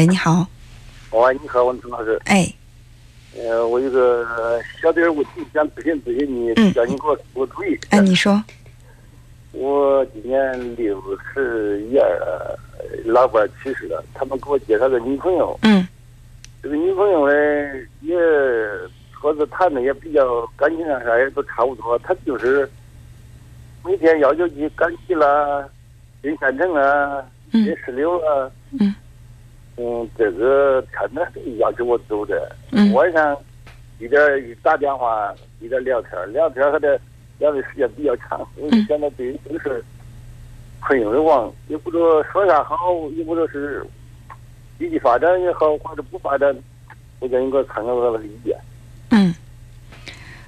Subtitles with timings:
[0.00, 0.46] 喂，你好。
[1.10, 2.18] 喂，你好，文春老师。
[2.24, 2.50] 哎，
[3.36, 4.26] 呃，我有个
[4.80, 7.78] 小点儿问题想咨询咨询你，嗯叫你给我出个主意。
[7.90, 8.42] 哎，你说，
[9.52, 10.98] 我今年六
[11.34, 12.58] 十一二，
[13.04, 15.58] 老伴儿去世了，他们给我介绍个女朋友。
[15.64, 15.86] 嗯
[16.62, 17.34] 这个女朋友呢，
[18.00, 18.16] 也
[19.12, 22.66] 和子谈的也比较感情上啥也都差不多，她就是
[23.84, 25.62] 每天要求去赶集啦、
[26.22, 27.22] 进县城啊、
[27.52, 28.50] 嗯进石榴啊。
[28.70, 28.94] 嗯嗯，
[30.16, 32.54] 这个天天都要求我走的。
[32.72, 33.36] 嗯晚上
[33.98, 37.00] 一点一打电话，一点聊天，聊天还得
[37.38, 39.82] 聊的时间比较长，我就现在对这个事儿
[40.80, 42.76] 困扰的慌，也不知道说啥好，
[43.16, 43.84] 也不知道是
[44.78, 46.54] 积极发展也好，或者不发展，
[47.18, 48.56] 我叫你给我参考我的意见。
[49.10, 49.34] 嗯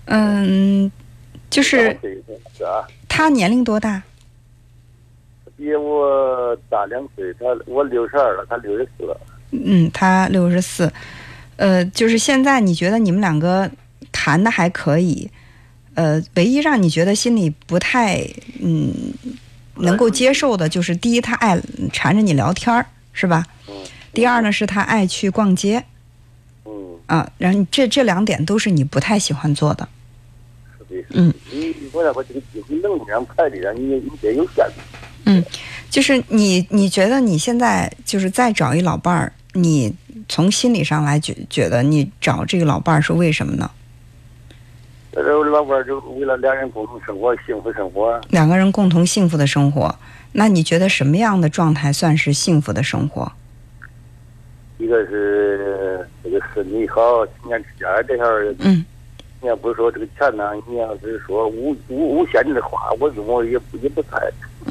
[0.06, 0.90] 嗯，
[1.50, 1.96] 就是
[3.08, 4.02] 他年龄多大？
[5.62, 9.20] 比我大两岁，他我六十二了，他六十四了。
[9.52, 10.92] 嗯，他六十四。
[11.54, 13.70] 呃，就是现在你觉得你们两个
[14.10, 15.30] 谈的还可以，
[15.94, 18.26] 呃，唯一让你觉得心里不太
[18.60, 18.92] 嗯
[19.76, 21.60] 能够接受的，就是第一，他爱
[21.92, 23.46] 缠着你聊天儿，是吧？
[23.68, 23.74] 嗯
[24.12, 25.84] 第二呢，是他爱去逛街
[26.64, 26.72] 嗯，
[27.06, 29.88] 啊，然后这这两点都是你不太喜欢做的。
[30.76, 31.06] 是的。
[31.10, 34.66] 嗯，你我要把这个机会能力上快的上，你你得有限
[35.24, 35.44] 制。
[35.90, 39.94] 就是你，你觉得你现在就是再找一老伴儿，你
[40.28, 43.70] 从心理上来觉觉得你找这个老伴儿是为什么呢？
[45.12, 48.18] 这老伴儿就为了两人共同生活、幸福生活。
[48.30, 49.94] 两个人共同幸福的生活，
[50.32, 53.30] 那你觉得什么样的状态算是幸福的生活？
[54.78, 58.82] 一个是这个身体好，勤俭持家这样儿，嗯
[59.42, 64.18] 你要不是说这个钱呢，你要是说无无无限制的花，我跟我也不也不太。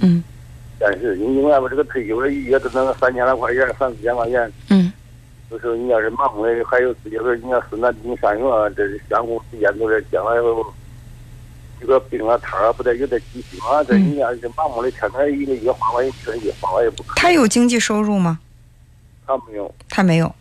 [0.01, 0.23] 嗯
[0.81, 4.51] 但是你另外吧，这个退休了一月都能三千来块钱，三四千块钱。
[4.69, 4.91] 嗯
[5.51, 10.65] 有时候你要是忙的，还有自己个你要孙子你上学，这是相互之间都是将来后
[11.79, 13.83] 这个病啊摊啊，不得有点急需嘛。
[13.83, 17.15] 这嗯你要是盲目的天天一个月花完一千一花完也不可能。
[17.15, 18.39] 他有经济收入吗？
[19.27, 19.75] 他没有。
[19.89, 20.33] 他没有。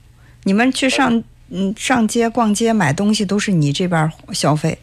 [0.44, 4.78] 你们去上嗯上街逛街买东西都是你这边消费，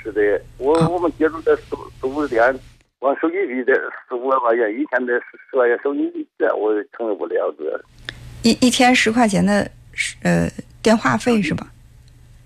[0.00, 2.56] 是的，我啊我们接触的四四五店，
[3.02, 3.72] 光手机费的
[4.08, 7.84] 四五万块钱，一天的十十块钱手机费，这我承受不了这。
[8.44, 9.68] 一一天十块钱的
[10.22, 10.48] 呃
[10.80, 11.66] 电话费是吧？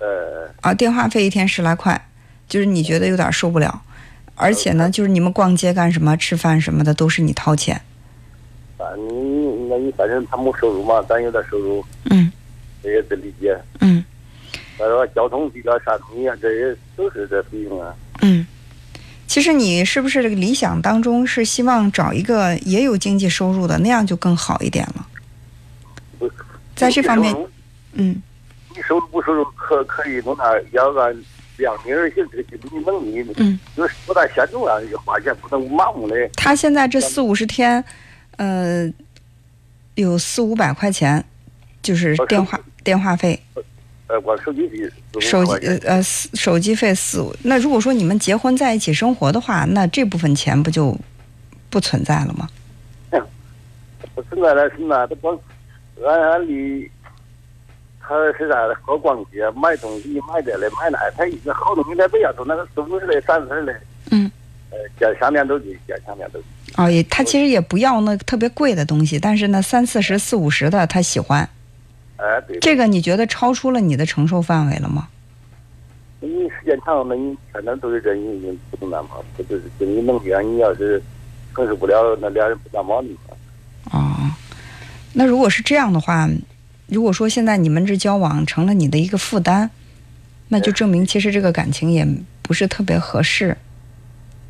[0.00, 2.08] 呃，啊，电话费一天十来块，
[2.48, 3.82] 就是你觉得有点受不了。
[4.34, 7.78] 而且呢，就是你们逛街干什么、吃饭什么的都是你掏钱。
[8.78, 12.32] 啊，你那你反正他没收入嘛，咱有点收入，嗯
[12.82, 13.54] 这也得理解。
[13.82, 14.02] 嗯
[14.78, 17.94] 再说交通费啊、啥东西啊，这些都是这费用啊。
[19.36, 19.38] 嗯。
[19.38, 26.30] 其实你是不是这个理想当中是希望找一个也有经济收入的，那样就更好一点了？
[26.74, 27.36] 在这方面
[27.92, 28.22] 嗯
[28.74, 31.14] 你收入不收入可可以弄那要按
[31.58, 33.60] 量力而行，这个经济能力嗯。
[33.76, 34.74] 有多大限度啊？
[35.04, 36.14] 花钱不能盲目的。
[36.34, 37.84] 他现在这四五十天，
[38.36, 38.90] 呃，
[39.96, 41.22] 有四五百块钱，
[41.82, 43.38] 就是哦电话电话费。
[44.08, 44.90] 呃，光手机费
[45.20, 50.96] 手机呃呃四手机费四五，那如果说你们结婚在一起生活的话，那这部分钱不就
[51.70, 52.48] 不存在了吗？
[54.14, 55.38] 不存在的是那，他光
[56.02, 56.90] 俺俺离，
[58.00, 58.74] 他是啥的？
[58.82, 63.76] 好逛街，买东西，买这嘞，买那，他一个好东西在不要都那个四五十嘞，三四十嘞，
[64.12, 64.30] 嗯，
[64.70, 66.46] 呃，见下面都去，见下面都去。
[66.76, 71.46] 哦，也他其实也不要那特别贵的东西，但是呢，三四十、四五十的他喜欢。
[72.16, 75.08] 哎，对，这个你觉得超出了你的承受范围了吗？
[76.20, 78.58] 你时间长了，你天天都是这，你能
[78.90, 81.00] 那嘛，不就是经济能力啊，你要是
[81.54, 83.36] 承受不了，那俩人不干毛病嘛。
[83.92, 84.30] 哦，
[85.12, 86.26] 那如果是这样的话，
[86.88, 89.70] 如果说现在你们这交往成了你的一个负担，
[90.48, 92.06] 那就证明其实这个感情也
[92.40, 93.56] 不是特别合适。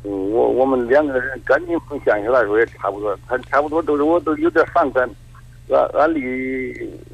[0.03, 5.07] 嗯，我我们两个人感情从现实来说也差不多，他差不多都是我都有点反感。
[5.69, 6.21] 按按理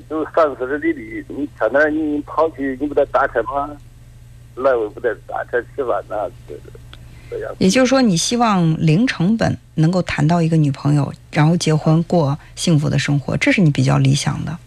[0.08, 3.70] 都三四十里地，你天天你跑去，你不得打车吗？
[4.56, 6.54] 来回不得打车吃饭呐、这
[7.30, 7.52] 这样。
[7.58, 14.58] 也就是说，你希望零成本能够谈到一个女朋友，然后结婚过幸福的生活，这是你比较理想的。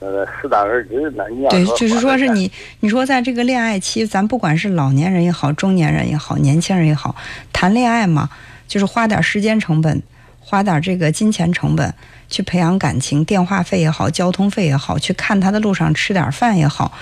[0.00, 1.10] 呃，适当而止。
[1.16, 7.16] 那你要对，就是说是你，你说在这个恋爱期，咱不管是老年人也好，中年人也好，年轻人也好，
[7.54, 8.28] 谈恋爱嘛，
[8.68, 10.02] 就是花点时间成本，
[10.44, 11.92] 花点这个金钱成本
[12.28, 16.92] 去培养感情，电话费也好，交通费也好，去看他的路上吃点饭也好，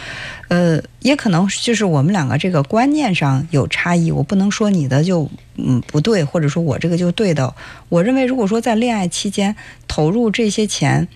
[0.49, 7.55] 呃，也可能就是我们两个这个观念上有差异，我不能说你的就嗯不对，或者说我这个就对的。
[7.89, 9.55] 我认为，如果说在恋爱期间
[9.89, 11.09] 投入这些钱。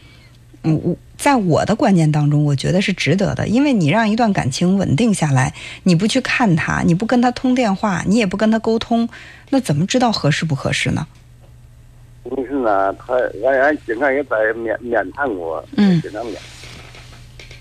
[0.62, 9.08] 嗯，我在我的观念当中，我觉得是值得的，因为你让一段感情稳定下来，你不去看他，你不跟他通电话，你也不跟他沟通，
[9.50, 11.06] 那怎么知道合适不合适呢？
[12.30, 13.14] 问题是呢，他
[13.44, 16.36] 俺俺经常也在面面谈过，嗯经常面。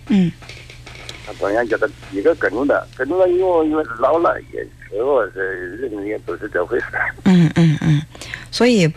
[0.08, 0.32] 嗯
[1.26, 4.60] 他当然叫他一个跟着的，跟着了以后，因为老了也
[4.90, 8.02] 是我是人也不是这回事儿，嗯嗯嗯，
[8.52, 8.92] 所以。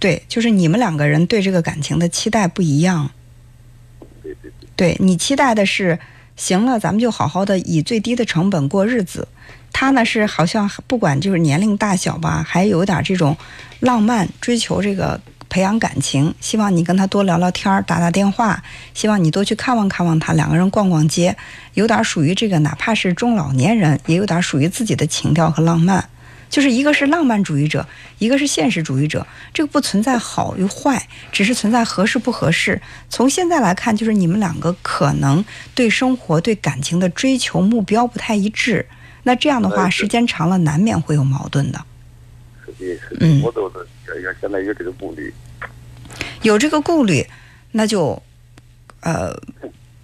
[0.00, 3.08] 对，就是你们两个人对这个感情的期待不一样。
[4.22, 5.98] 对对对，对你期待的是，
[6.36, 9.26] 行了，咱们就好好的以最低的成本过日子。
[9.74, 13.36] 他呢是好像不管就是年龄大小吧，还有点这种
[13.80, 18.62] 浪漫，追求这个培养感情，希望你跟他多聊聊天儿，打打电话，
[18.94, 21.36] 希望你多去看望看望他，两个人逛逛街，
[21.74, 26.08] 有点属于这个，哪怕是中老年人，也有点属于自己的情调和浪漫。
[26.48, 27.84] 就是一个是浪漫主义者，
[28.18, 32.80] 一个是现实主义者，这个不存在好与坏，只是存在合适不合适。
[33.10, 35.44] 从现在来看，就是你们两个可能
[35.74, 38.86] 对生活、对感情的追求目标不太一致。
[39.24, 41.84] 那这样的话，呃时间长了难免会有矛盾的。
[42.64, 43.86] 是的，是嗯的，我都是
[44.40, 45.34] 现在有这个顾虑。
[46.42, 47.26] 有这个顾虑，
[47.72, 48.22] 那就
[49.00, 49.34] 呃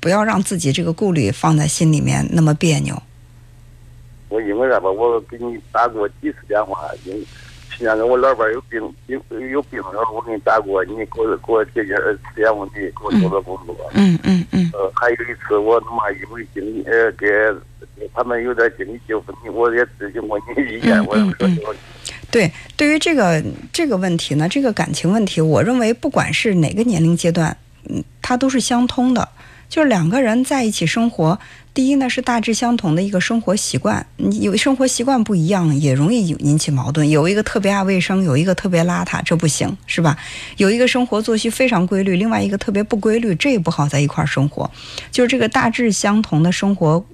[0.00, 3.00] 不要让自己这个顾虑放在心里面那么别扭。
[4.28, 7.22] 我因为啥吧，我给你打过几次电话，因为
[7.80, 9.18] 去年我老伴儿有病病
[9.50, 11.96] 有病的时候，我给你打过，你给我给我解决
[12.34, 13.74] 实验问题，给我做做工作。
[13.94, 17.26] 嗯嗯嗯呃，还有一次我他妈因为经济呃给
[17.96, 21.74] 给他们有点经济纠纷，我也咨询过你的意见，嗯我说嗯这个
[22.30, 23.42] 对，对于这个
[23.72, 27.56] 这个问题呢，这个感情问题，我认为不管是哪个年龄阶段，
[27.88, 29.26] 嗯，它都是相通的。
[29.70, 31.38] 就是两个人在一起生活，
[31.72, 34.04] 第一呢是大致相同的一个生活习惯，
[34.40, 37.08] 有生活习惯不一样，也容易引起矛盾。
[37.08, 40.18] 有一个特别爱卫生，有一个特别邋遢，这不行，是吧？
[40.56, 44.68] 有一个生活作息非常规律，另外一个特别不规律，这也不好在一块儿生活。
[45.12, 47.06] 就是这个大致相同的生活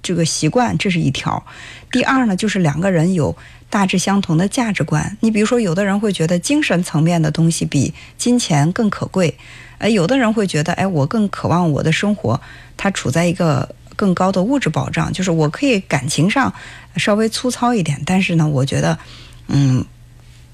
[0.00, 1.44] 这个习惯，这是一条。
[1.90, 3.36] 第二呢，就是两个人有
[3.70, 5.16] 大致相同的价值观。
[5.20, 9.38] 你比如说，有的人会觉得精神层面的东西比金钱更可贵，
[9.78, 12.38] 呃，有的人会觉得，哎，我更渴望我的生活
[12.76, 16.52] 它处在一个更高的物质保障，就是我可以感情上
[16.96, 18.98] 稍微粗糙一点，但是呢，我觉得，
[19.46, 19.84] 嗯，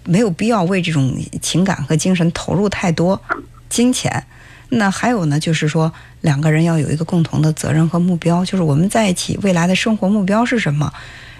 [0.04, 3.20] 没有必要为这种情感和精神投入太多
[3.68, 4.24] 金钱。
[4.68, 10.92] 那还有呢，就是说两个人要有一个共同的责任和目标，就是我们在一起未来的生活目标是什么？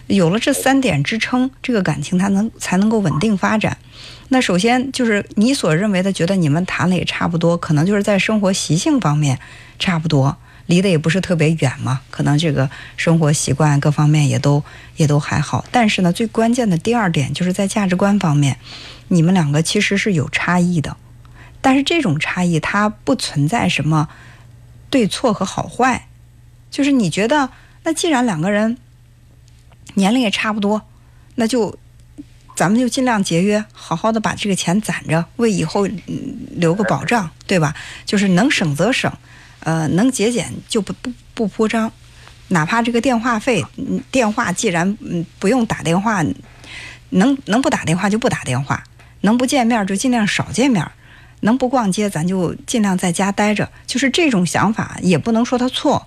[0.07, 3.77] 有了这三点支撑，这个感情它能才能够稳定发展。
[4.29, 9.39] 那首先就是你所认为的，觉得你们谈的也差不多，可能就是在生活习性方面
[9.79, 10.37] 差不多，
[10.67, 14.63] 离得也不是特别远嘛，可能这个生活习惯各方面也都
[14.97, 15.65] 也都还好。
[15.71, 18.59] 但是呢，最关键的第二点就是在价值观方面，
[19.09, 20.97] 你们两个其实是有差异的，
[21.61, 24.09] 但是这种差异它不存在什么
[24.91, 26.09] 对错和好坏，
[26.71, 27.51] 就是你觉得
[27.85, 28.77] 那既然两个人
[29.97, 30.81] 年龄也差不多，
[31.35, 31.77] 那就
[32.55, 36.03] 咱们就尽量节约，好好的把这个钱攒着，为以后、嗯、
[36.53, 37.75] 留个保障，对吧？
[38.05, 39.13] 就是能省则省，
[39.61, 41.91] 呃，能节俭就不不不铺张，
[42.49, 46.25] 哪怕这个电话费，嗯，电话既然嗯不用打电话，
[47.11, 48.85] 能能不打电话就不打电话，
[49.23, 50.87] 能不见面就尽量少见面，
[51.41, 56.07] 能不逛街咱就尽量在家待着，就是这种想法也不能说他错。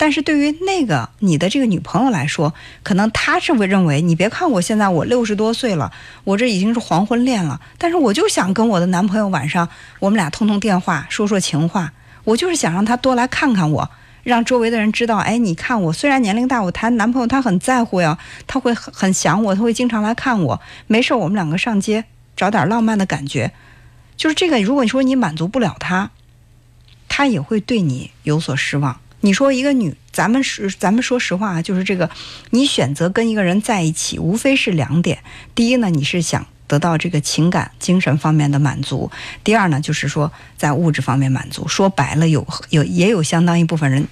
[0.00, 13.90] 但是对于那个你的这个女朋友来说，可能她是会认为，你别看我现在我六十多岁了，我这已经是黄昏恋了，但是我就想跟我的男朋友晚上我们俩通通电话，说说情话，我就是想让他多来看看我，
[14.22, 22.04] 让周围的人知道，哎，你看我虽然年龄大，我谈男朋友他很在乎呀，他会很很想我，他会经常来看我，没事我们两个上街
[22.36, 23.52] 找点浪漫的感觉，
[24.16, 26.12] 就是这个，如果你说你满足不了他，
[27.08, 29.00] 他也会对你有所失望。
[29.20, 32.08] 你说一个女，咱们是咱们说实话啊，就是这个，
[32.50, 35.18] 你选择跟一个人在一起，无非是两点。
[35.54, 39.10] 第一呢，你是想得到这个情感、精神方面的满足；
[39.42, 41.66] 第二呢，就是说在物质方面满足。
[41.66, 44.06] 说白了，有有也有相当一部分人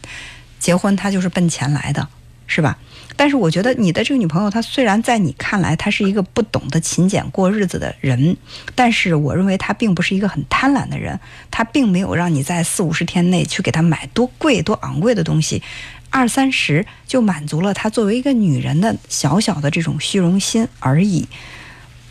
[0.58, 2.08] 结婚他就是奔钱来的，
[2.46, 2.78] 是吧？
[3.16, 8.36] 但是我觉得你的这个女朋友，她虽然在你看来她是一个不懂得勤俭过日子的人，
[8.74, 11.18] 但是我认为她并不是一个很贪婪的人。
[11.50, 15.62] 她并没有让你在四五十天内去给她买多贵、多昂贵的东西，
[16.10, 21.26] 二三十就满足了她作为一个女人的小小的这种虚荣心而已。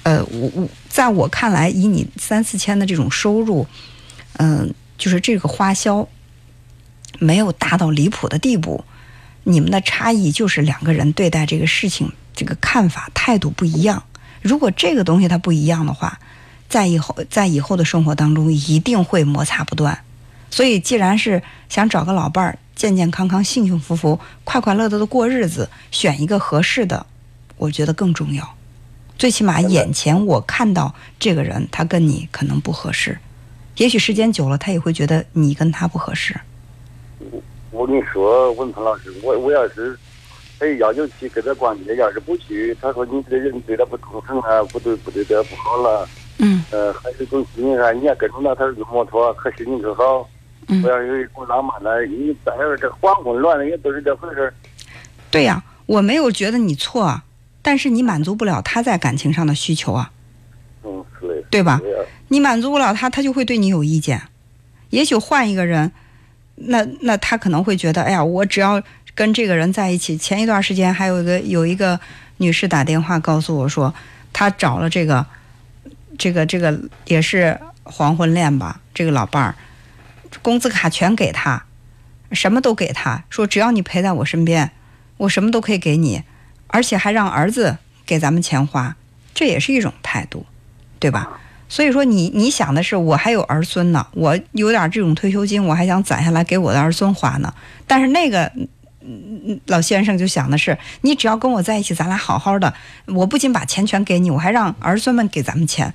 [0.01, 3.67] 呃，我我在我看来，以你三四千的这种收入，
[4.37, 6.07] 嗯、就是这个花销
[7.19, 8.83] 没有大到离谱的地步。
[9.45, 14.03] 你们的差异就是两个人对待这个事情这个看法态度不一样。
[14.41, 16.19] 如果这个东西它不一样的话，
[16.67, 19.97] 在以后在以后的生活当中一定会摩擦不断。
[20.51, 27.05] 所以，既然是想找个老伴儿，健健康康、幸幸福福、快快乐乐的过日子，选一个合适的，
[27.57, 28.55] 我觉得更重要。
[29.17, 33.17] 最起码眼前我看到这个人，他跟你可能不合适，
[33.77, 36.39] 也许时间久了，他也会觉得你跟他不合适。
[37.75, 39.97] 我我跟你说，文鹏老师，我我要是
[40.59, 46.07] 哎要求去跟他逛街，要是不去，他说你这个人对他不忠诚啊，不对不对他不好了。
[46.39, 50.27] 嗯呃，还是从心理上，你要跟着他他是摩托，可心情可好。
[50.67, 54.53] 嗯我，要有一种浪漫的，你再有这黄昏乱的也都是这回事儿。
[55.29, 57.23] 对呀，我没有觉得你错啊，
[57.61, 60.11] 但是你满足不了他在感情上的需求啊。
[60.83, 61.43] 嗯，是的。
[61.51, 61.79] 对吧
[62.29, 64.21] 你满足不了他，他就会对你有意见。
[64.89, 65.91] 也许换一个人，
[66.55, 68.81] 那那他可能会觉得，哎呀，我只要
[69.13, 70.17] 跟这个人在一起。
[70.17, 71.99] 前一段时间还有一个有一个
[72.37, 73.93] 女士打电话告诉我说，
[74.31, 75.25] 她找了这个
[76.17, 79.55] 这个这个也是黄昏恋吧，这个老伴儿，
[80.41, 81.65] 工资卡全给他，
[82.31, 84.71] 什么都给他，说只要你陪在我身边，
[85.17, 86.23] 我什么都可以给你，
[86.67, 88.95] 而且还让儿子给咱们钱花，
[89.33, 90.45] 这也是一种态度，
[90.99, 91.39] 对吧？
[91.75, 97.53] 所以说你你想的是我还有儿孙呢，我有点这种退休金，我还想攒下来给我的儿孙花呢。
[97.85, 98.49] 但是那个
[99.65, 102.73] 老先生就想的是，你只要跟我在一起，咱俩好好的，
[103.07, 105.93] 我不仅把钱全给你，我还让儿孙们给咱们钱，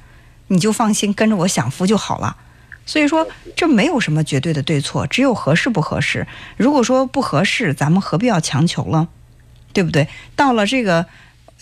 [0.49, 2.37] 你就放心跟着我享福就好了。
[2.85, 6.27] 所以说这没有什么绝对的对错，只有合适不合适。
[6.59, 9.09] 如果说不合适，咱们何必要强求了，
[9.73, 10.07] 对不对？
[10.37, 11.07] 到了这个，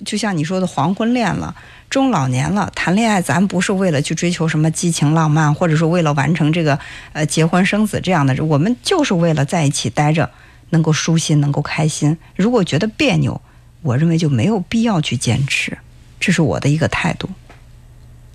[0.05, 1.55] 就像你说的黄昏恋了。
[1.91, 6.79] 中老年了，谈恋爱咱不是为了去追求什么激情浪漫，或者说为了完成这个
[7.15, 10.31] 呃结婚生子这样的，我们就是为了在一起待着，
[10.71, 12.19] 能够舒心，能够开心。
[12.37, 13.41] 如果觉得别扭，
[13.81, 15.79] 我认为就没有必要去坚持，
[16.21, 17.29] 这是我的一个态度，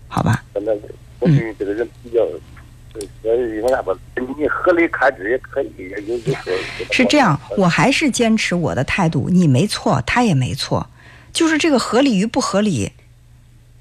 [0.07, 0.43] 好吧？
[0.53, 0.75] 反正
[1.19, 2.19] 我对这个人比较？
[4.37, 5.91] 你合理开支也可以，
[6.91, 10.87] 是这样，我还是坚持我的态度，你没错，他也没错，
[11.33, 12.93] 就是这个合理与不合理。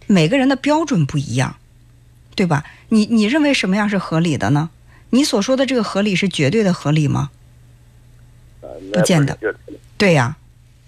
[0.07, 1.57] 每个人的标准不一样，
[2.35, 2.65] 对吧？
[2.89, 4.71] 你你认为什么样是合理的呢？
[5.11, 7.31] 你所说的这个合理是绝对的合理吗？
[8.93, 9.39] 不见得。
[9.97, 10.37] 对呀、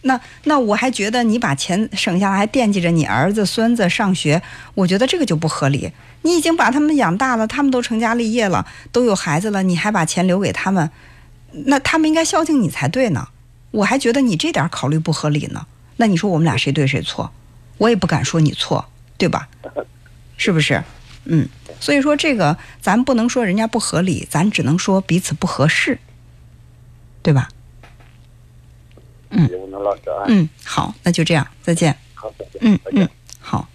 [0.02, 4.42] 那那我还觉得你把钱省下来，还惦记着你儿子孙子上学，
[4.74, 5.92] 我觉得这个就不合理。
[6.22, 10.90] 你已经把他们养大了，他们都成家立业了，都有孩子了，你还把钱留给他们，
[11.66, 13.28] 那他们应该孝敬你才对呢。
[13.70, 15.66] 我还觉得你这点考虑不合理呢。
[15.96, 17.30] 那你说我们俩谁对谁错？
[17.78, 18.84] 我也不敢说你错。
[19.16, 19.48] 对吧？
[20.36, 20.82] 是不是？
[21.24, 21.48] 嗯，
[21.78, 25.98] 所以说这个咱不能说人家不合理，咱只能说彼此不合适，
[27.22, 27.48] 对吧？
[29.30, 29.48] 嗯，
[30.26, 31.96] 嗯，好，那就这样，再见。
[32.12, 33.08] 好，再见，嗯嗯，
[33.38, 33.68] 好。